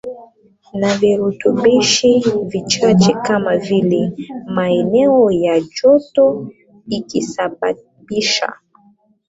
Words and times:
na 0.73 0.93
virutubishi 0.97 2.25
vichache 2.47 3.13
kama 3.13 3.57
vile 3.57 4.13
maeneo 4.55 5.31
ya 5.31 5.61
joto 5.61 6.51
ikisababisha 6.87 8.53